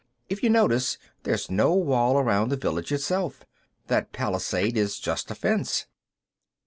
[0.29, 3.43] If you notice, there's no wall around the village itself.
[3.85, 5.85] That palisade is just a fence."